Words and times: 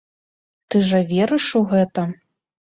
Ты 0.69 0.81
жа 0.91 1.01
верыш 1.11 1.47
у 1.61 1.63
гэта! 1.75 2.09